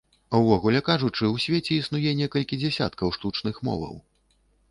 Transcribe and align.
Увогуле 0.37 0.79
кажучы, 0.87 1.27
у 1.33 1.35
свеце 1.43 1.73
існуе 1.75 2.15
некалькі 2.21 2.59
дзесяткаў 2.63 3.07
штучных 3.17 3.55
моваў. 3.67 3.95